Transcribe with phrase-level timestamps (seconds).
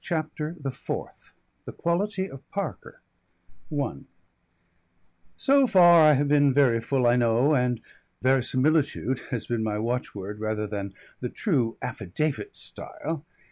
[0.03, 1.31] CHAPTER THE FOURTH
[1.65, 3.01] THE QUALITY OF PARKER
[3.71, 3.97] I
[5.37, 7.79] So far I have been very full, I know, and
[8.23, 13.27] verisimilitude has been my watchword rather than the true affidavit style.